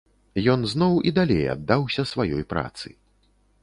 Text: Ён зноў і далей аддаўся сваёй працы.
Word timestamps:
Ён 0.53 0.63
зноў 0.71 0.95
і 1.11 1.13
далей 1.19 1.45
аддаўся 1.57 2.09
сваёй 2.15 2.43
працы. 2.55 2.87